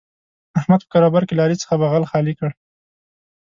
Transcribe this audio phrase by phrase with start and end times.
[0.59, 2.49] احمد په کاروبار کې له علي څخه بغل خالي کړ.